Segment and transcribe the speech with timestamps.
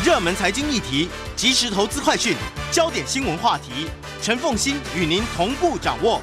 [0.00, 2.34] 热门财经议题、即时投资快讯、
[2.72, 3.86] 焦点新闻话题，
[4.20, 6.20] 陈凤馨与您同步掌握。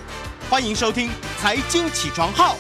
[0.50, 1.08] 欢迎收听
[1.40, 2.56] 《财经起床号》。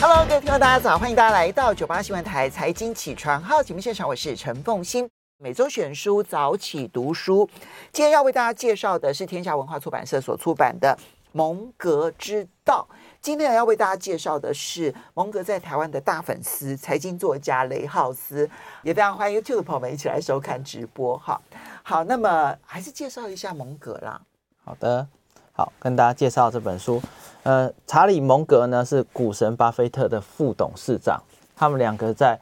[0.00, 0.96] Hello，各位听众，大家早！
[0.96, 5.06] 欢迎大家来到九八新闻台《财经起床号》节目现场，我是陈凤馨。
[5.36, 7.50] 每周选书早起读书，
[7.92, 10.96] 今天要为大家介绍的是天下文化出版社所出版的
[11.32, 12.88] 《蒙格之道》。
[13.20, 18.48] 今天要为大家介绍的是蒙格在台湾的大粉丝，财经作家雷浩斯，
[18.82, 21.18] 也非常欢迎 YouTube 的朋友们一起来收看直播。
[21.18, 21.38] 哈，
[21.82, 24.20] 好，那么还是介绍一下蒙格啦。
[24.64, 25.06] 好的，
[25.52, 27.02] 好，跟大家介绍这本书。
[27.42, 31.20] 呃，查理蒙格呢是股神巴菲特的副董事长，
[31.56, 32.38] 他们两个在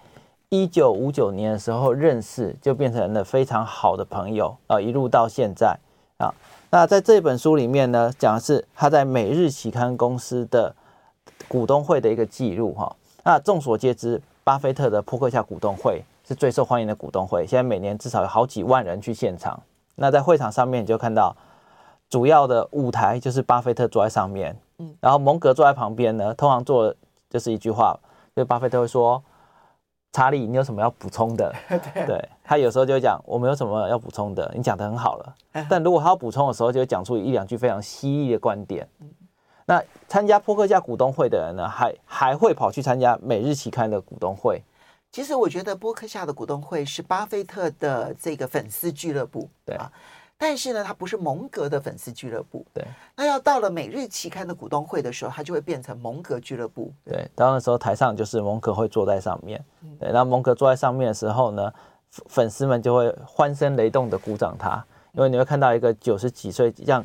[0.50, 5.76] 一九五九年的时候认识，就变成了非常好的朋友啊，一路到现在
[6.18, 6.32] 啊。
[6.76, 10.76] 那在这本书里面呢，讲的是他在每日期刊公司的
[11.48, 12.94] 股东会的一个记录哈。
[13.24, 19.58] 那众所皆知，巴菲特的扑克下股东会是最受欢迎的股东会，现在每年至少有好几万人去现场。
[19.94, 21.34] 那在会场上面，你就看到
[22.10, 26.94] 主要的舞台就是巴菲特坐在上面，嗯，然后蒙格坐在旁边呢，通常做
[27.30, 27.98] 就是一句话，
[28.34, 29.22] 就是巴菲特会说。
[30.12, 31.54] 查理，你有什么要补充的？
[32.06, 35.34] 对，他有时候就会讲，我没有什么要补充的，你讲的很好了。
[35.68, 38.88] 但如果他要补充的时候，就会讲出一两句非常犀利的观点。
[39.66, 44.62] 那参加波克夏股东会的人呢，还还会跑去参加每日期刊的股东会。
[45.12, 49.48] 其实我觉得波克夏的股东会是巴菲特的这个粉丝俱乐部。
[49.64, 49.90] 对啊。
[50.38, 52.64] 但是呢，它不是蒙格的粉丝俱乐部。
[52.74, 52.84] 对，
[53.16, 56.92] 那要到了每日期刊的股东会的时候，它就会变成蒙格俱乐部。
[57.04, 59.64] 对，当那时候台上就是蒙格会坐在上面。
[59.98, 61.72] 对，那蒙格坐在上面的时候呢，
[62.26, 67.02] 粉丝们就会欢声雷动的鼓掌他，因为你会看到一个九十几岁，像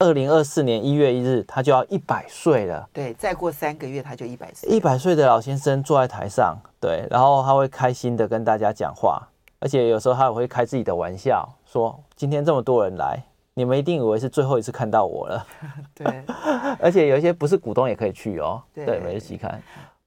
[0.00, 2.88] 二零二四年一月一日，他就要一百岁了。
[2.92, 4.68] 对，再过三个月他就一百岁。
[4.68, 9.22] 一百岁的老先生坐在台上，对，然后他会开心的跟大家讲话，
[9.60, 11.48] 而且有时候他也会开自己的玩笑。
[11.70, 13.22] 说今天这么多人来，
[13.54, 15.46] 你们一定以为是最后一次看到我了。
[15.94, 16.24] 对，
[16.82, 18.60] 而且有一些不是股东也可以去哦。
[18.74, 19.62] 对，对，每日期刊。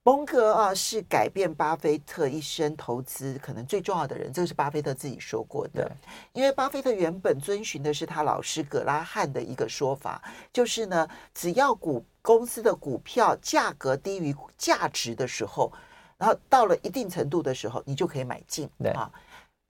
[0.05, 5.89] 蒙格啊，是改变巴菲特一生投资可能最重要的人，这个是巴菲特自己说过的。
[6.33, 15.71] 因为巴菲特原本遵循的是他老师葛拉汉的一个说法，就是呢，只要股公司的股票价格低于价值的时候，
[16.17, 18.69] 然后到了一定程度的时候，你就可以买进。
[18.79, 19.09] 对啊。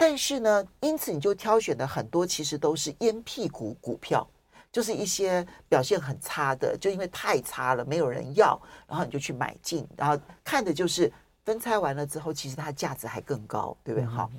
[0.05, 4.27] 但是呢，因此你就挑选的很多其实都是烟屁股股票，
[4.69, 11.09] 就是一些表现很差的，就因为太差了，没有人要，然后你就去买进，然后看的就是
[11.45, 14.05] 分拆完了之后，其实它价值还更高，对不对？
[14.05, 14.29] 好，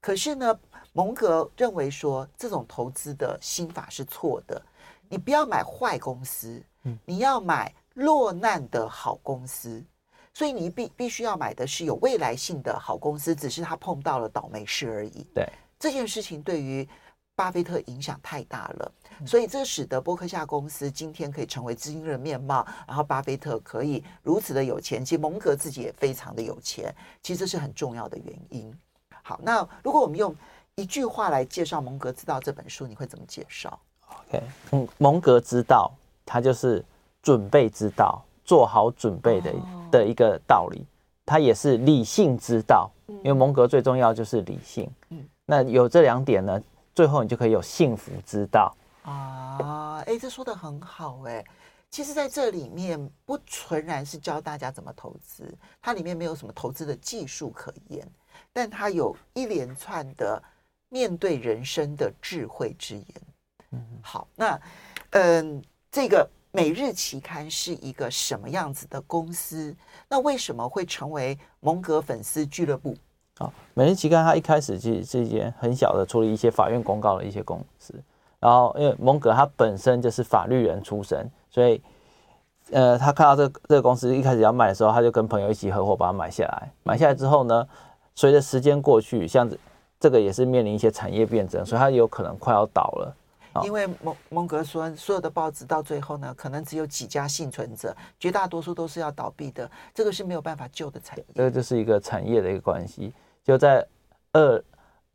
[0.00, 0.58] 可是呢，
[0.94, 4.60] 蒙格认为说这种投资的心法是错的，
[5.10, 6.62] 你不要买坏公司，
[7.04, 9.84] 你要买落难的好公司。
[10.34, 15.24] 所以你必必须要买的是有未来性的好公司，只是他碰到了倒霉事而已。
[15.32, 16.86] 对，这件事情对于
[17.36, 18.92] 巴菲特影响太大了，
[19.24, 28.76] 所以这使得伯克夏公司今天可以成为今日的面貌，然后巴菲特可以如此的有钱，其实蒙格自己也非常的有钱，其实这是很重要的原因。
[29.22, 30.34] 好，那如果我们用
[30.74, 33.78] 一句话来介绍《蒙格之道》这本书，你会怎么介绍
[34.28, 34.42] ？OK，
[34.72, 35.92] 嗯，《蒙格之道》
[36.26, 36.84] 它就是
[37.22, 38.20] 准备之道。
[38.44, 39.54] 做好准备的
[39.90, 40.84] 的一个道理，
[41.24, 44.90] 它也是理性之道，因为蒙格最重要就是理性。
[45.08, 46.62] 嗯，那有这两点呢，
[46.94, 50.02] 最后你就可以有幸福之道啊！
[50.06, 51.42] 哎，这说的很好哎。
[51.90, 58.06] 其实在这里面不纯然是教大家怎么投资，它里面没有什么投资的技术可言，
[58.52, 60.42] 但它有一连串的
[60.88, 63.06] 面对人生的智慧之言。
[63.70, 64.60] 嗯，好，那
[65.10, 66.28] 嗯，这个。
[66.56, 69.74] 每日期刊是一个什么样子的公司？
[70.08, 72.94] 那为什么会成为蒙格粉丝俱乐部？
[73.38, 77.92] 啊，每日期刊它一开始其实是一间很小的处理一些法院公告的一些公司。
[78.38, 81.82] 然后因为蒙格他本身就是法律人出身，所以
[82.70, 86.70] 呃，他看到这个这个公司一开始要卖的时候，他就跟朋友一起合伙把它买下来。
[86.84, 87.66] 买下来之后呢，
[88.14, 89.50] 随着时间过去，像
[89.98, 93.16] 这个也是面临一些产业辩证，所以它有可能快要倒了。
[93.62, 99.70] 因为蒙蒙格说，所有的报纸到最后呢，可能只有几家幸存者，绝大多数都是要倒闭的。
[99.94, 101.24] 这个是没有办法救的产业。
[101.34, 103.12] 这个就是一个产业的一个关系。
[103.44, 103.86] 就在
[104.32, 104.64] 二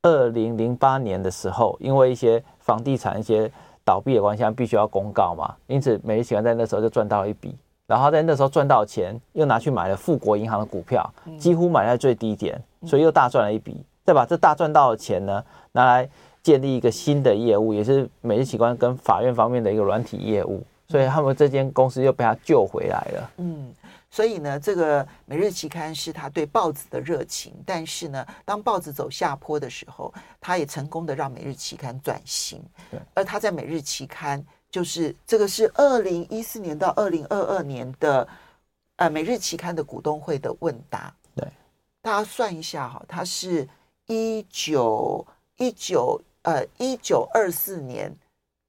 [0.04, 3.52] 二零零八年的时候，因为一些房地产一些
[3.84, 7.58] 倒闭的关系，必须要公告嘛，因此每日期刊在那时候就赚到了一笔。
[7.88, 13.84] 然后在那时候赚到钱，又拿去买了富国银行的股票，几乎买在最低点，所以又大赚了一笔。
[14.06, 15.44] 再把这大赚到的钱呢，
[15.74, 16.10] 拿来。
[16.42, 23.32] 建立一个新的业务，也是每日期刊跟法院方面的一个软体业务，所以他们这间公司又被他救回来了。
[23.38, 23.74] 嗯，
[24.10, 27.54] 所以呢，这个《每日期刊》是他对报纸的热情。
[27.66, 32.62] 但是呢，当报纸走下坡的时候，他也成功的让《每日期刊》转型。
[32.90, 34.42] 对而他在《每日期刊》
[34.72, 38.28] 就是这个是二零一四年到二零二二年的
[38.96, 41.14] 呃《每日期刊》的股东会的问答。
[41.36, 41.48] 对，
[42.02, 43.68] 大家算一下哈，他是
[44.08, 45.26] 一九
[45.58, 48.14] 一九呃一九二四年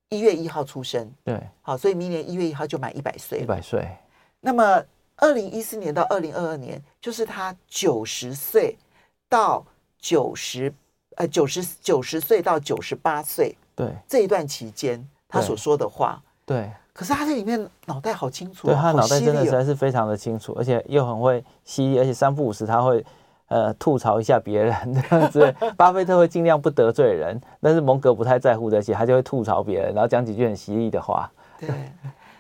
[0.08, 1.10] 一月一号出生。
[1.24, 3.40] 对，好，所以明年一月一号就满一百岁。
[3.40, 3.88] 一百岁。
[4.40, 4.82] 那么。
[5.22, 8.74] 二零一四年到二零二二年，就是他九十岁
[9.28, 9.62] 到
[9.98, 10.72] 九十
[11.16, 16.72] 呃九十九十岁到九十八岁，对这一段期间他所说的话，对。
[16.94, 23.04] 可是他在里面脑袋好清楚，对他脑袋真的实在是非常的清楚，而且又很会犀利，而且三不五时他会
[23.50, 25.54] 呃吐槽一下别人这样子。
[25.76, 31.30] 巴菲特会尽量不得罪人，但是蒙格不太在乎这些，他就会吐槽别人，然后讲几句很犀利的话。
[31.58, 31.68] 对，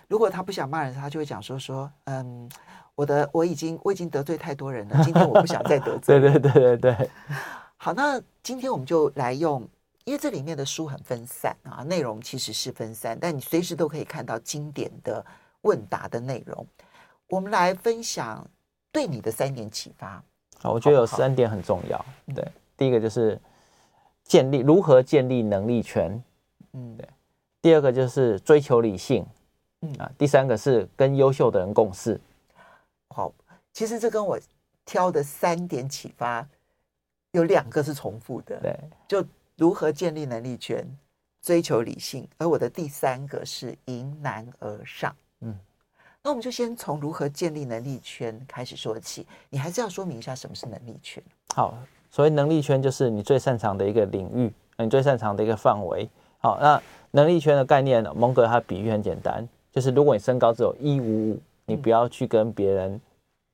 [0.08, 2.48] 如果他不想骂人，他就会讲说说嗯。
[2.96, 6.20] 我的我已经我已经得罪太多人了，今天我不想再得罪。
[6.20, 7.10] 对对对对对。
[7.78, 9.66] 好，那今天我们就来用，
[10.04, 15.24] 因为这里面的书很分散啊，内容其实是分散，但你随时都可以看到经典的
[15.62, 16.66] 问答的内容。
[17.28, 18.46] 我们来分享
[18.92, 20.22] 对你的三点启发。
[20.62, 22.04] 好，我觉得有三点很重要。
[22.34, 22.46] 对，
[22.76, 23.40] 第一个就是
[24.24, 26.22] 建立如何建立能力圈。
[26.72, 27.08] 嗯，对。
[27.62, 29.26] 第二个就是追求理性。
[29.82, 32.20] 嗯啊，第三个是跟优秀的人共事。
[33.08, 33.32] 好，
[33.72, 34.38] 其实这跟我
[34.84, 36.46] 挑的三点启发
[37.32, 38.78] 有两个是重复的，对，
[39.08, 39.26] 就
[39.56, 40.86] 如何建立能力圈，
[41.40, 45.16] 追求理性，而我的第三个是迎难而上。
[46.20, 49.26] 嗯，那我们就先从如何建立能力圈开始说起。
[49.48, 51.22] 你还是要说明一下什么是能力圈。
[51.54, 51.74] 好，
[52.10, 56.08] 所谓能力圈就是你最擅长的一个领域，你最擅长的一个范围。
[56.38, 61.40] 好，那能力圈的概念，蒙格他比喻很简单，就是如果你身高只有一五五。
[61.66, 63.00] 你不要去跟别人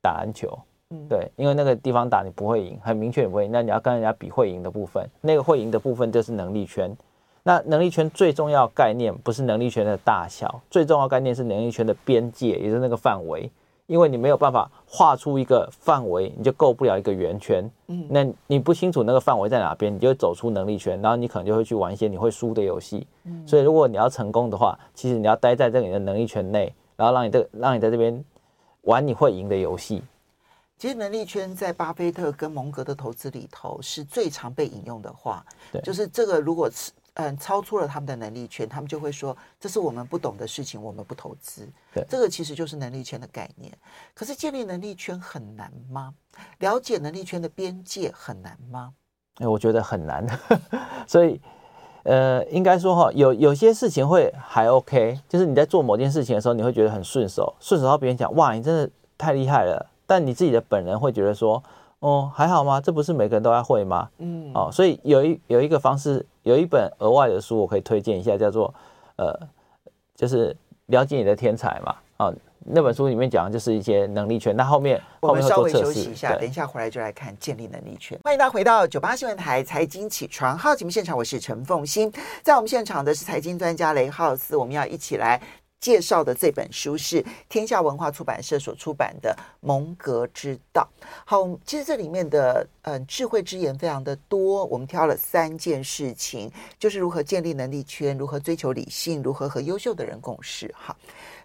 [0.01, 0.57] 打篮球，
[0.89, 3.51] 嗯，对，因为那个地方打你不会赢，很明确你不会赢。
[3.51, 6.97] 那你要跟人家比会赢的部分，那个会赢的部分就是能力圈。
[7.47, 13.49] 那能力圈最重要概念不是能力圈的大小，最重要概念是能力圈的边界，也就是那个范围。
[13.85, 17.71] 因为你没有办法画出一个范围，你就够不了一个圆圈。
[17.87, 23.07] 嗯，那你不清楚那个范围在哪边，你就会走出能力圈，然后你可能就会去玩一些你会输的游戏。
[23.23, 26.73] 嗯，所以如果你要成功的话，其实你要待在这里的能力圈内。
[26.97, 28.21] 然后让你这让你在这边
[28.81, 30.03] 玩你会赢的游戏。
[30.77, 35.43] 其实能力圈在巴菲特跟蒙格的投资里头是最常被引用的话。
[35.71, 36.69] 对，就是这个如果
[37.17, 41.67] 嗯超出了他们的能力圈，他们就会说这是我们不懂的事情，我们不投资。
[41.93, 43.71] 对，这个其实就是能力圈的概念。
[44.13, 46.13] 可是建立能力圈很难吗？
[46.59, 48.93] 了解能力圈的边界很难吗？
[49.39, 50.25] 哎，我觉得很难。
[51.05, 51.39] 所以。
[52.03, 59.85] 呃，应该说哈，有有些事情会还 OK，就是你在做某件事情的时候，你会觉得很顺手，顺手到别人讲哇，你真的太厉害了。
[60.05, 61.61] 但你自己的本人会觉得说，
[61.99, 62.79] 哦，还好吗？
[62.79, 64.09] 这不是每个人都要会吗？
[64.19, 68.73] 嗯，哦，所以有一有一个方式，有一本额外的书，我可以推荐一下，叫做
[69.15, 69.33] 呃，
[70.15, 70.55] 就是
[70.87, 72.35] 了解你的天才嘛，啊、哦。
[72.69, 78.19] 那本书里面讲的就是一些能力圈，那后面我们稍微休息一下，等一下回来就来看建立能力圈。
[78.25, 82.11] 欢迎大家回到九八新闻台财经起床号节目现场，我是陈凤欣，
[82.43, 85.41] 在我们现场的是财经专家雷浩斯，我们要一起来
[85.79, 90.87] 介绍的这本书是天下文化出版社所出版的《蒙格之道》。
[91.25, 100.73] 好，其实这里面的嗯智慧之言非常的多，我们挑了三件事情，就是如何建立能力圈，如何追求理性，如何和优秀的人共事。
[100.77, 100.95] 哈。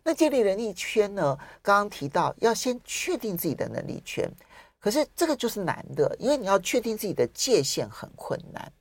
[0.03, 1.39] 那建立能力圈呢？
[1.63, 4.29] 刚刚提到要先确定自己的能力圈，
[4.81, 8.73] 可是这个就是难的，因为你要确定自己的界限很困难。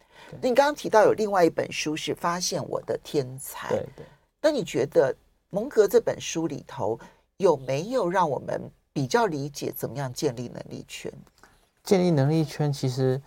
[0.41, 4.05] 那你刚刚提到有另外一本书是《发现我的天才》，对对。
[4.41, 5.15] 那你觉得
[5.51, 6.97] 蒙格这本书里头
[7.37, 8.59] 有没有让我们
[8.93, 11.11] 比较理解怎么样建立能力圈？
[11.83, 13.21] 建立能力圈其实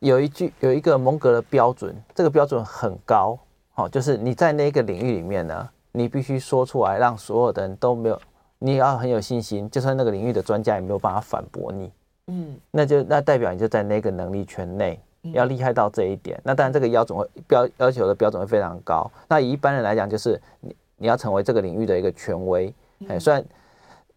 [0.00, 3.38] 有一句有一个蒙格的标准，这个标准很高，
[3.72, 5.68] 好，就是你在那个领域里面呢。
[5.90, 8.20] 你必须说出来，让所有的人都没有，
[8.58, 11.90] 你要很有信心，就算那个领域的专家也没有办法反驳你。
[12.26, 15.00] 嗯，那就那代表你就在那个能力圈内，
[15.32, 16.38] 要厉害到这一点。
[16.44, 19.10] 那当然这个标准会标要求的标准会非常高。
[19.28, 22.72] 那以一般人来讲，就是你你要成为这个领域的一个权威。
[23.08, 23.44] 哎，虽然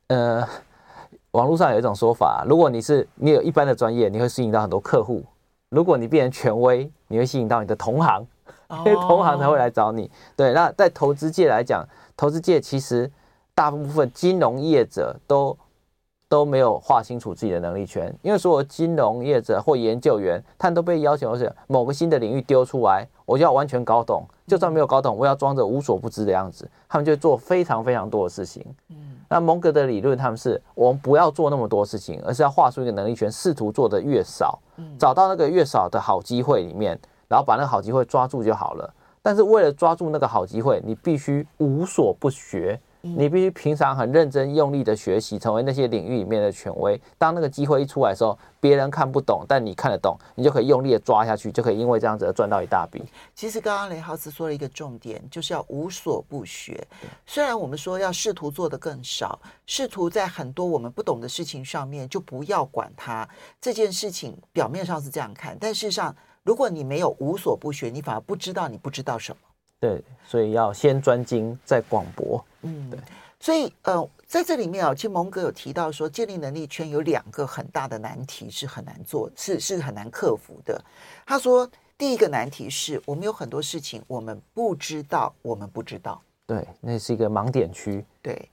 [0.07, 0.45] 呃，
[1.31, 5.21] 网络上有一种说法，如果你是你有一般的专业，你会吸引到很多客户；
[5.69, 8.27] 如果你变成权威，你会吸引到你的同行。
[8.85, 10.53] 因为 同行才会来找你，对。
[10.53, 11.85] 那在投资界来讲，
[12.15, 13.11] 投资界其实
[13.53, 15.57] 大部分金融业者都
[16.29, 28.62] 都没有划清楚自己的能力圈，因为所有金融业者或研究员，他们都被要求是某个新的领域丢出来，我就要完全搞懂，就算没有搞懂，我要装着无所不知的样子，他们就做非常非常多的事情。
[28.89, 28.98] 嗯，
[29.29, 34.60] 那蒙格的理论，他们是我们不要做那么多事情，而是要画出一个能力圈，试图做的越少，
[35.00, 38.93] 找到那个越少的好机会里面，然后把那个好机会抓住就好了。
[39.22, 42.77] 但是为了抓住那个好机会，你必须无所不学。
[43.01, 47.00] 你必须平常很认真用力的学习，成为那些领域里面的权威。
[47.17, 53.03] 当那个机会一出来的时候，别人看不懂，但你看得懂，你就可以用力的抓下去，就可以因为这样子而赚到一大笔。
[53.34, 56.88] 其实刚刚雷浩斯说了一个重点，就是要无所不学。
[57.25, 63.27] 虽然我们说要试图做的更少，试图在很多我们不懂的事情上面就不要管它。
[63.60, 69.38] 这件事情表面上是这样看，但事实上，如果你没有无所不学，你反而不知道你不知道什么。
[69.81, 72.45] 对，所以要先专精，再广博。
[72.61, 73.00] 嗯，对。
[73.39, 80.79] 所以，呃，在这里面啊，其实蒙格有提到说，建立能力圈有两个很大的难题是很难做，是是很难克服的。
[81.25, 86.21] 他说，第一个难题是我们有很多事情我们不知道，我们不知道。
[86.45, 88.05] 对，那是一个盲点区。
[88.21, 88.47] 对。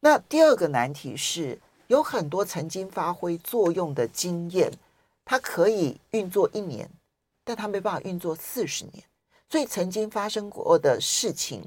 [0.00, 4.72] 那第二个难题是有很多曾经发挥作用的经验，
[5.24, 6.90] 它可以运作一年，
[7.44, 9.04] 但它没办法运作四十年。
[9.52, 11.62] 所以曾经发生过的事情、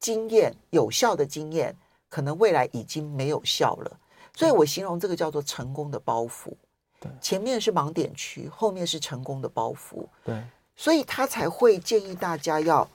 [0.00, 1.72] 经验、有效的经验，
[2.08, 3.96] 可能未来已经没有效了。
[4.34, 6.52] 所以我形容这个叫做成功的包袱。
[6.98, 10.04] 对，前面是盲点区，后面是成功的包袱。
[10.24, 10.42] 对，
[10.74, 12.88] 所以他才会建议大家要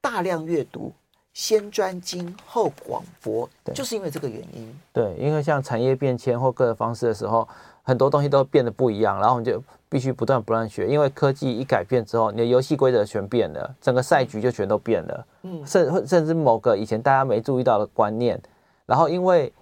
[0.00, 0.90] 大量阅读，
[1.34, 4.80] 先专精后广博，就是因为这个原因。
[4.94, 7.46] 对，因为像产业变迁或各个方式的时候。
[7.86, 15.26] 很多东西都变得不一样，然后你就必须不断不断学，因为科技一改变之后，你的游戏规则全变了，整个赛局就全都变了。
[15.42, 18.40] 嗯，甚甚至某个以前大家没注意到的观念，
[18.86, 19.52] 然后因为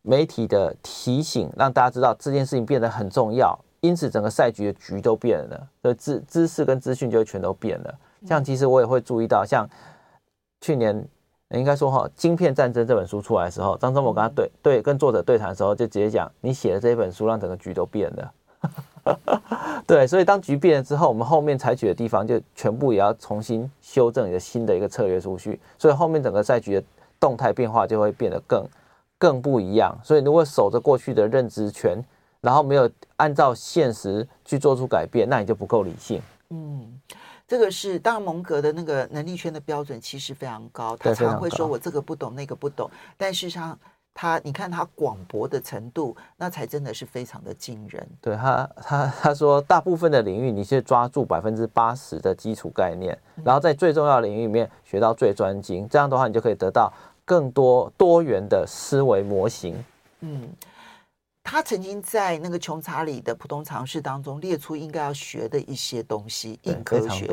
[0.00, 7.94] 媒体的提醒，让大家知道这件事情变得很重要，因此整个赛局的局都变了，所以知知识跟资讯就全都变了。
[8.26, 9.68] 像其实我也会注意到，像
[10.60, 11.06] 去年。
[11.50, 18.32] 应该说哈，《晶片战争》这本书出来的时候，张忠谋跟他对对跟作者对谈的时候，就直接讲：“你写的这一本书，让整个局都变了。
[19.86, 26.82] ”对，所以当局变了之后，我们后面采取的地方就全部也要重新修正一个新的一个策略出去，所以后面整个赛局的
[27.20, 28.66] 动态变化就会变得更
[29.16, 29.96] 更不一样。
[30.02, 32.04] 所以如果守着过去的认知权，
[32.40, 36.20] 然后没有按照现实去做出改变，那你就不够理性。
[36.50, 37.00] 嗯。
[37.46, 43.78] 这个是当然，蒙格的那个能力圈的标准其实非常高，他常常会说我这个不懂，那个不懂，但事实上
[44.12, 48.04] 他你看他广博的程度，那才真的是非常的惊人。
[48.20, 56.92] 对他，他他说大部分的领域，你是抓住百分之八十的基础概念，然后在最重要的领域里面学到最专精，这样的话你就可以得到
[57.24, 59.84] 更多多元的思维模型。
[60.20, 60.48] 嗯。
[61.48, 67.30] 他曾经在那个穷查理的普通常识当中列出应该要学的一些东西，硬科学、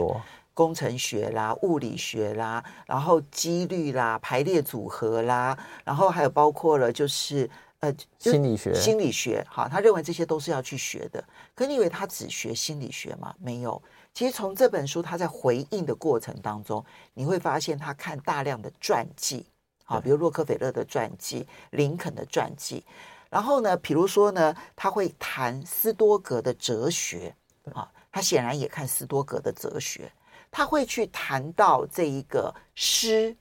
[0.53, 9.43] 工程学啦、物理学啦，然后几率啦、排列组合啦，然后还有包括了就是呃心理学、心理学。
[9.49, 11.23] 哈，他认为这些都是要去学的。
[11.55, 13.33] 可你以为他只学心理学吗？
[13.39, 13.81] 没有。
[14.13, 19.47] 其实从这本书他在回应的过程当中，你会发现他看大量的传记，
[19.83, 22.85] 好，比如洛克菲勒的传记、林肯的传记。
[23.33, 27.35] 然后呢，比如说呢，他会谈斯多格的哲学
[27.73, 30.11] 啊，他显然也看斯多格的哲学。
[30.51, 33.35] 他会去谈到这一个诗，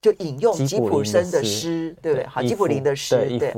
[0.00, 2.26] 就引用吉普森的诗，对不对？
[2.26, 3.54] 好，吉普林的诗，对。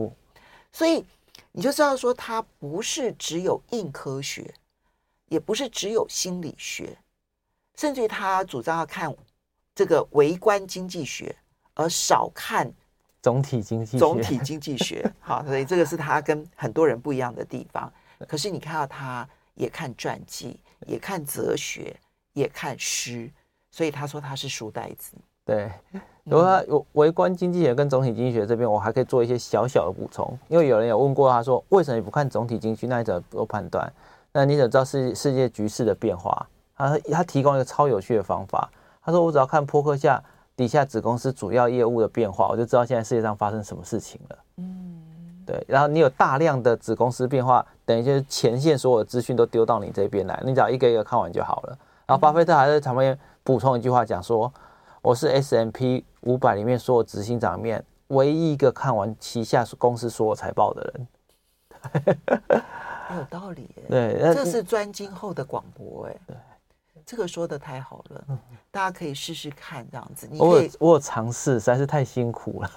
[0.73, 1.05] 所以
[1.53, 4.53] 你就知道说，他不是只有硬科学，
[5.29, 6.99] 也不是只有心理学，
[7.77, 9.15] 甚至于他主张要看
[9.73, 11.37] 这个微观经济学，
[11.75, 12.75] 而少看。
[13.25, 17.91] 总体经济学，总体经济学，好，所以这个是他跟很多人不一样的地方。
[18.29, 21.97] 可是你看到他也看传记，也看哲学，
[22.35, 23.31] 也看诗，
[23.71, 25.17] 所以他说他是书呆子。
[25.47, 25.73] 对，
[26.25, 32.87] 如果他有微观经济学跟总体经济学这边，我还可以做一些小小的补充，因为有人有问过他说，为什么你不看总体经济？
[32.87, 33.91] 那你怎么做判断？
[34.33, 36.47] 那你怎么知道世世界局势的变化？
[36.77, 38.71] 他他提供一个超有趣的方法，
[39.03, 40.23] 他说我只要看坡克夏。
[40.57, 44.39] 底下子公司主要业务的变化，我就知道现在世界上发生什么事情了。
[44.59, 45.03] 嗯，
[45.45, 45.65] 对。
[45.67, 51.79] 然后你有大量的子公司变化，等于就是前线所有的资讯都丢到你这边来，你只要一个一个看完就好了。
[52.07, 54.53] 然后巴菲特还在旁边补充一句话，讲说
[55.03, 61.09] ：“我是 S M P 五百里面所有执行长里面唯一一个看完旗下公司所有财报的人。
[63.09, 63.85] ”很有道理耶。
[63.89, 66.17] 对，这是专精后的广播哎。
[66.27, 66.37] 对。
[67.07, 68.25] 这个说的太好了，
[68.71, 70.29] 大家可以试试看这样子。
[70.31, 72.71] 你可以我有我有尝试，实在是太辛苦了。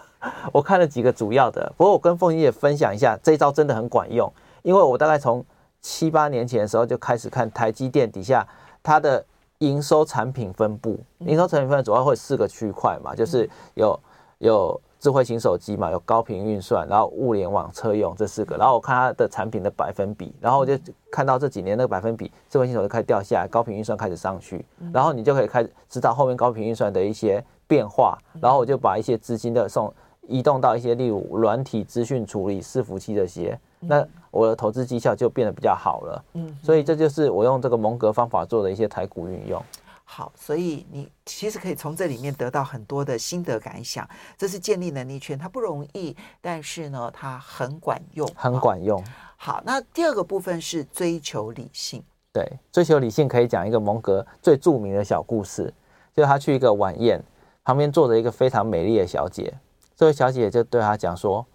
[0.51, 4.31] 我看了几个主要的，不过我跟凤仪也分享一下，这一招真的很管用。
[4.63, 5.45] 因为我大概从
[5.81, 8.45] 七八年前的时候就开始看台积电底下
[8.83, 9.23] 它的
[9.59, 13.97] 营收产品分布，营收产品分布主要会四个区块嘛，就是有
[14.39, 20.77] 有智慧型手机嘛，有高频运算，然后物联网车用这四个，然后我看它的产品的百分比，然后我就
[21.11, 29.93] 看到这几年那个百分比，智慧型手机开始掉下来，高频运算开始上去，然后你就可以开始知道后面高频运算的一些变化，然后我就把一些资金的送
[30.27, 36.25] 移动到一些例如软体资讯处理、伺服器这些，那我的投资绩效就变得比较好了。
[36.33, 39.61] 嗯，所以这就是我用这个蒙格方法做的一些台股运用。
[40.09, 44.09] 好，所以你其实可以从这里面得到很多的心得感想。
[44.37, 49.03] 这是建立能力圈，它不容易，但是呢，它很管用，很管用。
[49.35, 52.01] 好，那第二个部分是追求理性。
[52.31, 55.71] 对，追求理性可以讲一个蒙格最著名的小故事，
[56.13, 57.21] 就是他去一个晚宴，
[57.65, 59.53] 旁边坐着一个非常美丽的小姐，
[59.93, 61.45] 这位小姐就对他讲说：“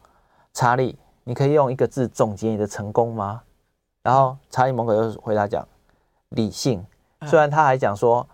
[0.52, 3.42] 查理，你可以用一个字总结你的成功吗？”
[4.04, 5.66] 然后查理蒙格就回答讲
[6.28, 6.84] ：“理性。”
[7.26, 8.28] 虽然他还讲说。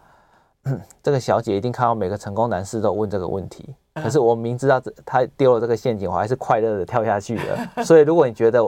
[1.02, 7.70] 这个小姐一定看到每个成功男士都问这个问题，可是我明知道这他丢了这个陷阱，我还是快乐的跳下去了。
[7.84, 8.60] 所以如果你觉得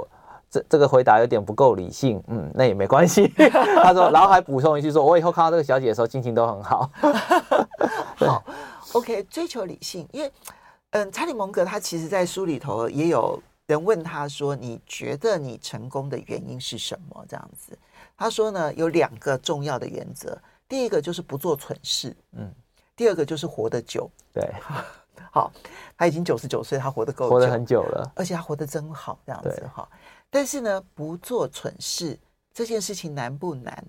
[0.51, 3.29] 这这个回答有点不够理性，嗯，那也没关系。
[3.83, 6.91] 他说，然后还补充一句说，我以后看到这个小姐的时候心情都很好。
[8.17, 8.45] 好
[8.93, 10.33] ，OK，追求理性，因为
[10.91, 17.25] 嗯，查理蒙格他其实在书里头也有人问他说，你觉得你成功的原因是什么？
[17.29, 17.79] 这样子，
[18.17, 20.37] 他说呢，有两个重要的原则。
[20.71, 22.49] 第一个就是不做蠢事，嗯，
[22.95, 24.49] 第二个就是活得久，对，
[25.33, 25.51] 好，
[25.99, 29.89] 他已经九十九岁，他活得够久，活得很久了，而且他活得真好，这样子哈。
[30.31, 32.17] 但是呢，不做蠢事
[32.55, 33.85] 这件事情难不难？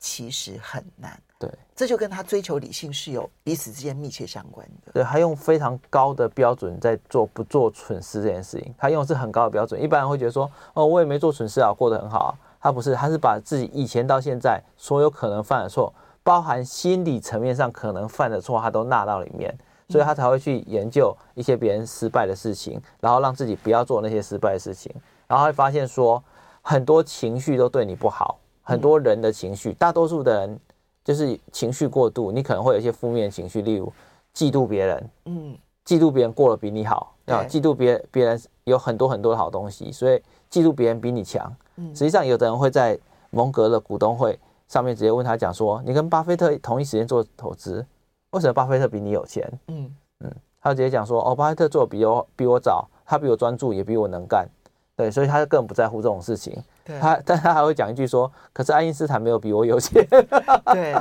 [0.00, 4.92] 其实很难，对，这就跟他追求理性是有彼此之间密切相关的。
[4.92, 9.80] 对，他用非常高的标准在做不做蠢事这件事情，他用的是很高的标准。
[9.80, 12.30] 一般人会觉得说，哦，我也没做蠢事啊，过得很好啊。
[12.60, 15.90] 他不是，他是把自己以前到现在所有可能犯的错。
[16.24, 19.54] 包含心理层面上可能犯的错，他都纳到里面，
[19.90, 24.90] 所以他才会去研究一些别人失败的事情，然后让自己不要做那些失败的事情，
[25.28, 26.20] 然后会发现说
[26.62, 30.58] 很多情绪都对你不好，很多人的情绪，大多数的人
[31.04, 33.92] 就是情绪过度，你可能会有一些负面情绪，例如
[34.34, 40.16] 嫉妒别人，嗯，嫉妒别人过得比你好，啊，嫉妒别别人有很多很多的好东西，所以
[40.50, 41.54] 嫉妒别人比你强。
[41.76, 44.38] 实际上，有的人会在蒙格的股东会。
[44.74, 47.86] 上面直接问他讲说，你跟巴菲特同一时间做投资，
[48.30, 49.48] 为什么巴菲特比你有钱？
[49.68, 54.48] 嗯嗯，他就直接讲说，哦，巴菲特做的比我比我早，他比我专注，也比我能干，
[54.96, 56.60] 对，所以他就根本不在乎这种事情。
[56.84, 60.04] 对，他但他还会讲一句说，可是爱因斯坦没有比我有钱。
[60.74, 60.92] 对，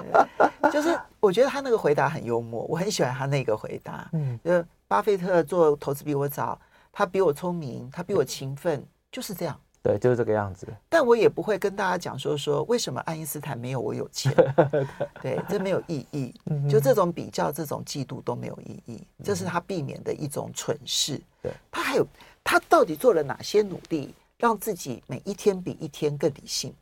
[0.71, 4.07] 就是我觉得他那个回答很幽默，我很喜欢他那个回答。
[4.13, 9.59] 嗯，就巴菲特做投资比我早，他比我聪明，他比我勤奋，就是这样。
[9.83, 10.65] 对，就是这个样子。
[10.87, 14.33] 但我也不会跟大家讲说说为什么爱因斯坦没有我有钱，
[15.21, 16.33] 对，这没有意义。
[16.69, 21.19] 就这种比较、这种嫉妒都没有意义，这是他避免的一种蠢事。
[21.41, 22.07] 对，他还有
[22.45, 26.73] 他到底做了哪些努力，让自己每一天比一天更理性？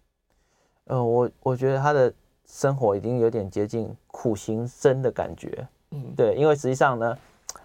[0.86, 2.14] 呃，我我觉得他的
[2.46, 5.68] 生活已经有点接近苦行僧的感觉。
[5.90, 7.18] 嗯，对，因为实际上呢，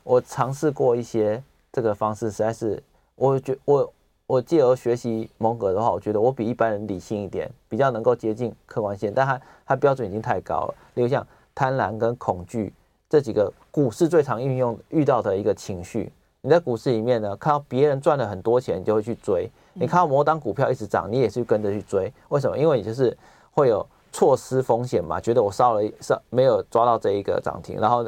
[0.02, 2.82] 我尝试过一些这个方式，实在是
[3.16, 3.92] 我觉我。
[4.26, 10.74] 我借由学习蒙格的话，我觉得我比一般人理性一点，比较能够接近客观性，但他他标准已经太高了。
[10.94, 12.72] 例如像贪婪跟恐惧
[13.08, 16.12] 这几个股市最常运用遇到的一个情绪。
[16.40, 22.12] 你在股市里面呢，看到别人赚了很多钱，你就会去追；你看到某档股票一直涨，你也是跟着去追。
[22.28, 22.58] 为什么？
[22.58, 23.16] 因为你就是
[23.52, 28.04] 会有错失风险嘛，觉得我烧了烧没有抓到这一个涨停，然后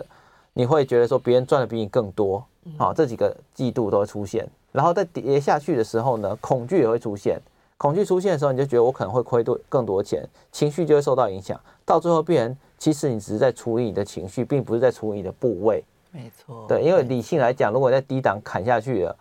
[0.53, 2.45] 你会觉得说别人赚的比你更多，
[2.77, 4.49] 好，这几个季度都会出现。
[4.73, 7.41] 然后在跌下去的时候呢，恐惧也会出现。
[7.77, 11.59] 恐惧出现的时候，你就觉得我可能会亏多更多钱，情绪就会受到影响。
[11.85, 15.85] 到最后，变成其实你只是在处理你的情绪，并不是在处理你的部位。
[16.11, 19.17] 没错，对，因为理性来讲，如果在低档砍下去了，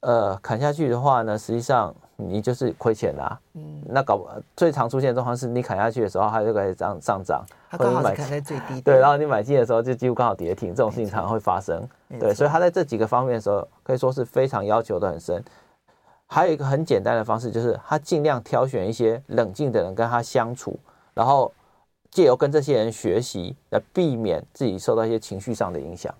[0.00, 3.38] 呃，砍下去的话呢，实际上你就是亏钱啦。
[3.54, 4.26] 嗯，那搞
[4.56, 8.80] 最常出现的状况是你砍下去的时候，它就可以上上涨，它刚好是砍在最低。
[8.80, 11.86] 对，然后你买进的时候就几乎刚好跌停，这种事情常常会发生。
[12.18, 15.42] 对，所以他在这几个方面的时候，可以说是非常要求的很深。
[16.26, 20.76] 还有一个很简单的方式，就是他尽量挑选一些冷静的人跟他相处，
[21.14, 21.52] 然后
[22.10, 26.12] 借由跟这些人学习，来避免自己受到一些情绪上的影响。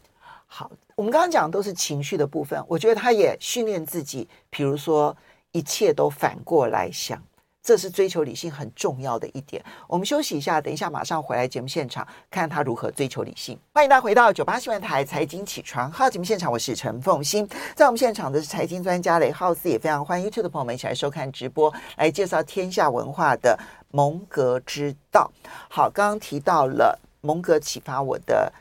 [0.47, 5.17] 好，我们刚刚讲的都是情绪的部分，我觉得他也训练自己，比如说
[5.57, 7.23] 一切都反过来想。
[7.63, 9.61] 这是追求理性很重要的一点。
[9.89, 13.59] 我们休息一下，等一下马上回来节目现场，看他如何追求理性。
[13.75, 17.49] 欢迎大家回到九八新闻台财经起床号节目现场，我是陈凤馨。
[17.75, 23.59] 在我们现场的是财经专家雷浩斯，也非常欢迎 YouTube 的朋友们一起来收看直播，来介绍天下文化的
[23.91, 25.29] 蒙格之道。
[25.69, 28.53] 好，刚刚提到了蒙格启发我的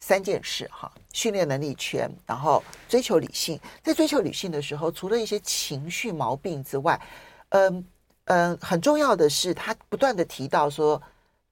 [0.00, 3.60] 三件事哈：训练能力圈，然后追求理性。
[3.82, 7.00] 在追求理性的时候，除了一些情绪毛病之外，
[7.50, 7.84] 嗯
[8.24, 11.00] 嗯，很重要的是，他不断的提到说，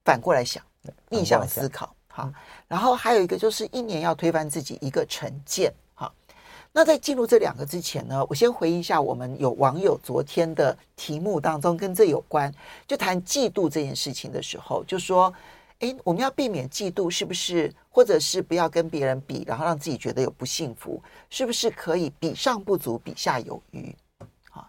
[0.04, 0.62] 反过来想，
[1.10, 1.94] 逆向思考。
[2.08, 2.32] 哈，
[2.66, 5.72] 然后还有一个就是一年要推翻自己一个成见。
[5.94, 6.10] 哈，
[6.72, 12.52] 那在进入这两个之前呢，我先回忆一下我们有网友昨天的题目当中跟这有关，
[12.86, 15.32] 就谈嫉妒这件事情的时候，就说。
[15.80, 17.72] 哎，我们要避免嫉妒，是不是？
[17.88, 23.94] 或者是不要跟别人比，然后让自己觉得有不幸福，是不是可以比上不足，比下有余？
[24.50, 24.68] 啊，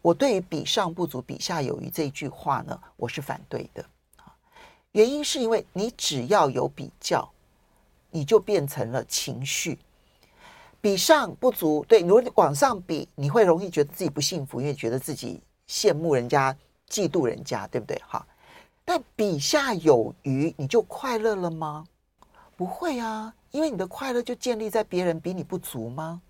[0.00, 3.84] 我对于“比上不足，比下有余”这一句话呢，我是反对的。
[4.18, 4.32] 啊，
[4.92, 7.28] 原因是因为你只要有比较，
[8.10, 9.78] 你就变成了情绪。
[10.80, 16.56] 比上不足，对，如果你往上比，你会容易觉得自己不幸福，因为觉得自己羡慕人家、
[16.88, 18.00] 嫉妒人家，对不对？
[18.06, 18.24] 哈。
[18.84, 21.84] 但比下有余，你就快乐了吗？
[22.56, 26.20] 不会啊，因为你的快乐就建立在别人比你不足吗？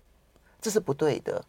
[0.61, 1.43] 这是不对的，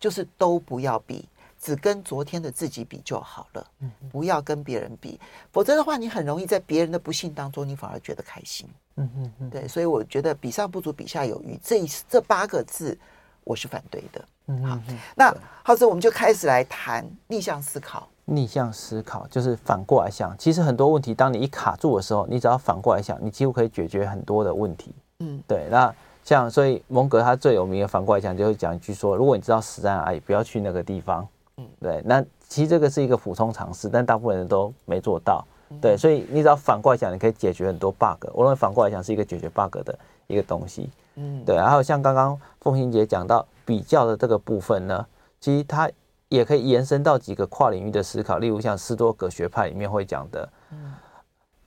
[0.00, 1.28] 就是都不要比，
[1.60, 3.70] 只跟昨天的自己比就好了。
[3.80, 5.20] 嗯，不要跟别人比，
[5.52, 8.68] 否则的话，你很容易在别人的不幸当中，你反而觉得开心。
[8.96, 12.98] 嗯嗯嗯，对，所以我觉得比上不足，比下有余，这这八个字，
[13.44, 14.24] 我是反对的。
[14.46, 14.78] 嗯，好，
[15.14, 18.08] 那浩子我们就开始来谈逆向思考。
[18.26, 24.94] 逆向思考就是反过来想，其实很多问题，当你一卡住的时候，你只要反过来想，你几乎可以解决很多的问题。
[25.18, 25.68] 嗯，对。
[25.70, 31.26] 那像所以蒙格他最有名的反过来讲，就会讲一句说：如果你知道死在哪里，不要去那个地方。
[31.58, 32.00] 嗯，对。
[32.06, 35.44] 那其实这个是一个普通常识，但大部分人都没做到。
[35.82, 38.26] 对，所以你只要反过来想，你可以解决很多 bug。
[38.32, 40.88] 我认为反过来想是一个解决 bug 的一个东西。
[41.16, 41.54] 嗯，对。
[41.54, 45.06] 然后像刚刚凤欣姐讲到比较的这个部分呢，
[45.40, 45.90] 其实它。
[46.34, 50.48] 也可以延伸到几个跨领域的思考，例如像斯多葛学派里面会讲的，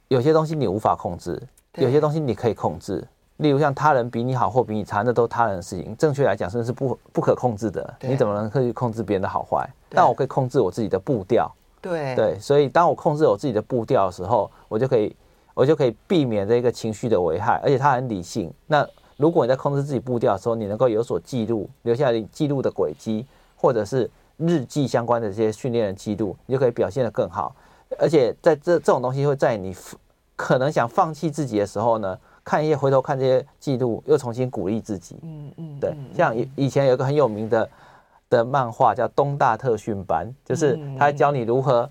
[0.09, 1.41] 有些东西你无法控制，
[1.75, 3.03] 有些东西你可以控制。
[3.37, 5.95] 例如像他人比你好或比你差，那都是他人的事情。
[5.95, 7.93] 正确来讲，甚至是不不可控制的。
[8.01, 9.69] 你怎么能可以控制别人的好坏？
[9.89, 11.49] 但我可以控制我自己的步调。
[11.79, 15.15] 对对，所以当我控制我自己的步调的时候，我就可以
[15.53, 18.51] 我就可以避免这个情绪的危害，而且它很理性。
[18.65, 18.85] 那
[19.17, 23.25] 如果你在控制自己步调的时候，你能够有所记录，留下你记录的轨迹，
[23.55, 24.09] 或者是。
[24.37, 27.55] 日记相关的这些训练的记录，你就可以表现得更好。
[27.97, 29.75] 而且在这这种东西会在你
[30.35, 35.17] 可能想放弃自己的时候呢，看一些回头看这些记录，又重新鼓励自己。
[35.23, 35.95] 嗯嗯，对。
[36.15, 37.69] 像以以前有一个很有名的
[38.29, 41.89] 的漫画叫《东大特训班》，就是他教你如何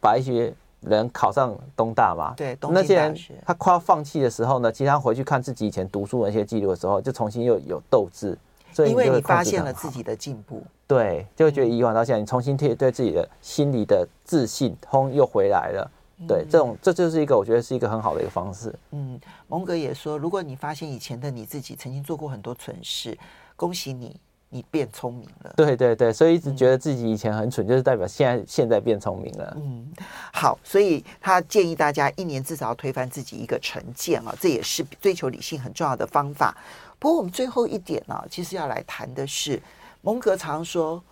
[0.00, 2.32] 把一些人考上东大嘛。
[2.36, 8.38] 对，那些人他快要放弃的时候呢，其实他回去看自己以前读书的那些记录的时候，就重新又有斗志。
[8.72, 15.90] 所以因为你发现了自己的进步，对，就会觉得以往到现在，你重新贴对自己的心理的自信，通又回来了。
[16.28, 18.72] 对，这种这就是一个我觉得是一个很好的一个方式。
[18.92, 23.18] 嗯，蒙格也说，如果你发现以前的你自己曾经做过很多蠢事，
[23.56, 24.16] 恭喜你，
[24.48, 25.52] 你变聪明了。
[25.56, 29.52] 对对对，所以一直觉得自己以前很蠢，就是代表现在现在变聪明了。
[29.56, 29.92] 嗯，
[30.32, 36.56] 好，所以他建议大家一年至少要推翻自己一个成见啊，这也是追求理性很重要的方法。
[37.00, 39.60] 不过我们最后一点呢、啊，其实要来谈的是，
[40.04, 41.02] 蒙格常说，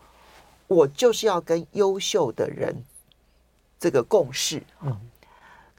[0.66, 2.76] 我就是要跟优秀的人
[3.81, 4.62] 这个共事。
[4.83, 4.94] 嗯，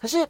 [0.02, 0.28] 可是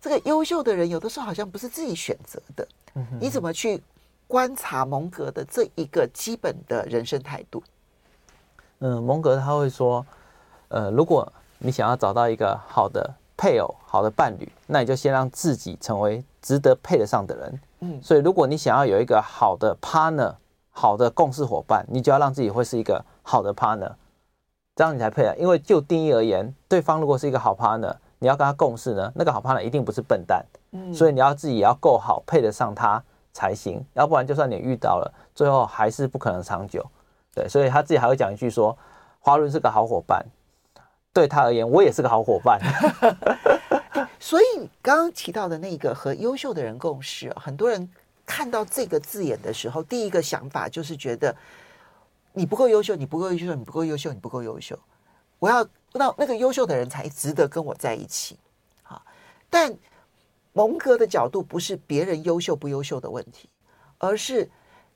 [0.00, 2.66] 这个优秀的人有的时候好像不是自己选择的。
[2.94, 3.82] 嗯，你怎么去
[4.26, 7.62] 观察蒙格的这一个基本的人生态度？
[8.78, 10.04] 嗯，蒙格他会说，
[10.68, 17.60] 呃，如果你想要找到一个好的配偶、好的伴侣，那你就先让自己成为值得配得上的人。
[17.80, 20.34] 嗯，所以如果你想要有一个好的 partner，
[20.76, 23.92] 好的共事伙伴，你就要让自己会是一个好的 partner，
[24.74, 25.32] 这样你才配啊。
[25.38, 30.44] 因为就定义而言，对方如果是一个好 partner，你要跟他共事呢，那个好 partner 一定不是笨蛋。
[30.72, 33.00] 嗯，所以你要自己也要够好，配得上他
[33.32, 33.80] 才行。
[33.92, 36.84] 要不然，就算你遇到了，最后还是不可能长久。
[37.32, 38.76] 对，所以他自己还会讲一句说
[39.20, 40.26] ：“华伦是个好伙伴，
[41.12, 42.60] 对他而言，我也是个好伙伴。”
[44.18, 47.88] 所以刚刚提到的那个和优秀的人共事，很多人
[48.26, 51.34] 看到这个字眼的时候，第一个想法就是觉得
[52.32, 54.78] 你不够优秀，你不够优秀，你不够优秀，你不够优秀。
[55.38, 58.38] 我要那那个优秀的人才值得跟我在一起。
[58.82, 59.04] 好，
[59.50, 59.76] 但
[60.52, 63.48] 蒙格的角度不是别人优秀不优秀的问题，
[63.98, 64.50] 而是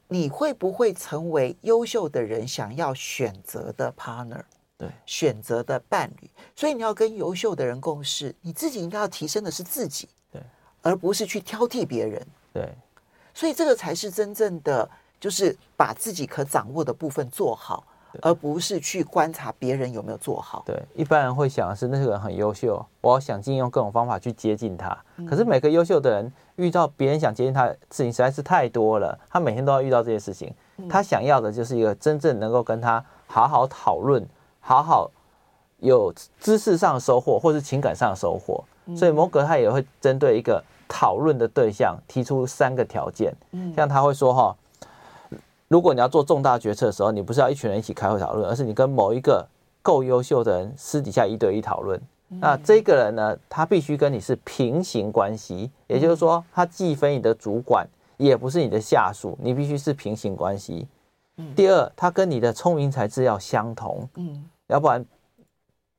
[0.07, 4.43] 你会不会成为优秀的人想要选择的 partner。
[4.79, 10.41] 对，选择的伴侣，所以你要跟优秀的人共事，你自己应该要提升的是自己，对，
[10.83, 12.73] 而不是去挑剔别人，对，
[13.38, 17.85] 所以这个才是真正的，就是把自己可掌握的部分做好，
[18.20, 20.64] 而不是去观察别人有没有做好。
[20.66, 24.98] 对，一般人会想的是那个人很优秀，我要想尽用各种方法去接近他。
[25.24, 30.53] 可是每个优秀的人遇到别人想接近他的事情实在是太多了，他每天都要遇到这些事情。
[30.90, 34.27] 他想要的就是一个真正能够跟他好好讨论、
[34.59, 35.09] 好好
[35.79, 38.64] 有知识上的收获，或是情感上的收获。
[38.96, 43.33] 所以摩格他也会针对一个讨论的对象提出三个条件。
[43.77, 44.57] 像他会说哈。
[45.70, 49.46] 如果你要做重大决策的时候，你不是要一群人一起开会讨论，而是你跟某一个
[49.83, 52.01] 够优秀的人私底下一对一讨论。
[52.40, 60.88] 那这个人呢，他必须跟你是平行关系，也就是说，他既非你的主管，也不是你的下属，你必须是平行关系。
[61.55, 65.05] 第二，他跟你的聪明才智要相同，嗯，要不然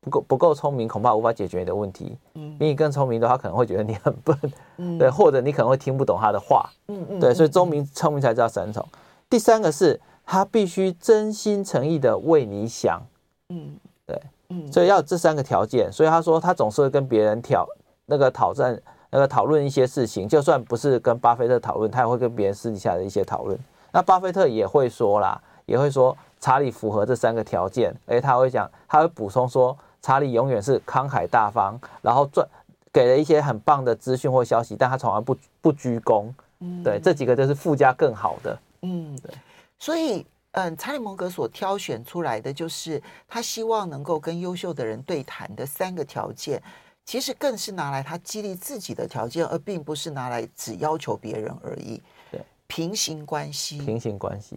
[0.02, 2.18] 不够不够聪明，恐怕无法解决你的问题。
[2.36, 4.38] 嗯，比你更聪明的话，他可能会觉得你很笨，
[4.78, 8.86] 嗯， 对，或者你可能会听不懂他的话，嗯嗯，对，所以聪明聪明才知道三重。
[9.30, 13.02] 第三个是他必须真心诚意的为你想，
[13.50, 15.92] 嗯，对，嗯，所以要有这三个条件。
[15.92, 17.68] 所以他说他总是会跟别人挑
[18.06, 18.82] 那个讨论
[19.12, 23.60] 那个讨论一些事情，就算不是跟巴菲特讨论，他也会跟别人私底下的一些讨论。
[23.92, 32.48] 那巴菲特也会说啦，也会说查理符合这三个条件，而且，他会讲，他会补充说查理永远是慷慨大方，然后赚
[32.92, 38.60] 给了一些很棒的资讯或消息，但他从来不不鞠躬，嗯，对，这几个就是附加更好的。
[38.82, 39.32] 嗯，对，
[39.78, 46.62] 所以，嗯，查理蒙格所挑选出来的就是他希望能够跟优秀的人对谈的三个条件，
[47.06, 52.02] 其实更是拿来他激励自己的条件，而并不是拿来只要求别人而已。
[52.32, 54.56] 对，平行关系，平行关系，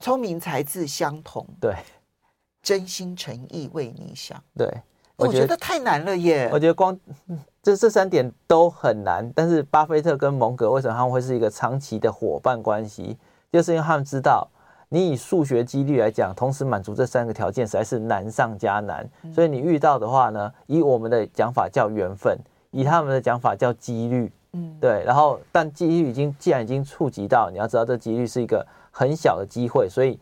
[0.00, 1.74] 聪明才智相同，对，
[2.66, 4.68] 真心诚意为你想，对，
[5.14, 6.98] 我觉得太难了耶，我觉得光。
[7.62, 13.16] 这这三点都很难，但是巴菲特跟蒙格为什么他们会是一个长期的伙伴关系？
[13.52, 14.48] 就是因为他们知道，
[14.88, 19.08] 你以数学几率来讲，同时满足这三个条件实在是难上加难。
[19.32, 22.36] 所以你遇到的话呢，以我们的讲法叫缘分，
[22.72, 24.32] 以他们的讲法叫几率。
[24.54, 25.04] 嗯，对。
[25.04, 30.18] 然后，但几率已经既然已经触及到，你要知道这几率是一个很小的机会，所以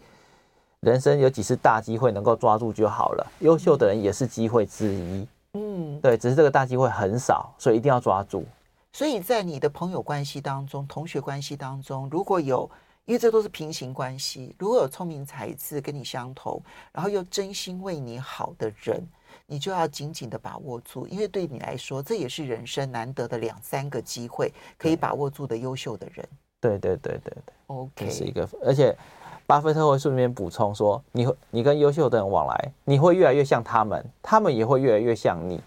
[0.85, 3.33] 人生有几次大机会能够抓住就好了。
[3.41, 5.27] 优秀的人也是机会之一。
[5.55, 8.45] 嗯，对，只是这个大机会很少，所以一定要抓住。
[8.93, 12.69] 所以在你的朋友关系当中、同学关系当中，如果有，
[13.05, 16.61] 因为这都是平行关系，如果有聪明才智跟你相同，
[16.93, 19.01] 然后又真心为你好的人，
[19.47, 26.29] 你就要紧紧的把握住，因为对你来说，这也是人生难得的两三个机会，可以把握住的优秀的人。
[26.61, 28.97] 对对对对对，OK，这是一个，而且。
[29.47, 35.61] 巴菲特会顺便补充说：“你会，你跟优秀的人往来，你会越来越像他们，他们也会越来越像你。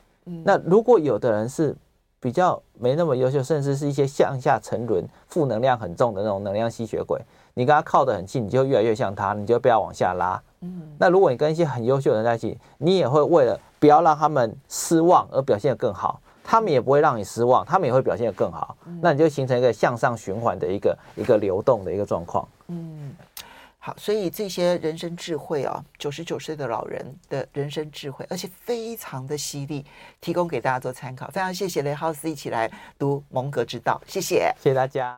[0.44, 1.76] 那如果有的人是
[2.20, 7.22] 比较没那么优秀，甚至是一些向下沉沦、负能量很重的那种能量吸血鬼，
[7.54, 10.42] 你跟他靠得很近，你就越来越像他，你就不要往下拉。
[10.98, 18.76] 那如果你跟一些很优秀的人在一起，你也会为了不要让他们失望而表现得更好，他们也不会让你失望，他们也会表现得更好。
[19.02, 23.16] 那你就形成一个向上循环的一个一个流动的一个状况。”嗯。
[23.88, 29.86] 好，所以这些人生智慧哦，九十九岁的老人的人生智慧，而且非常的犀利，
[30.20, 31.26] 提供给大家做参考。
[31.30, 32.70] 非常谢谢雷浩斯一起来
[33.00, 35.16] 读蒙格之道，谢谢，谢谢大家。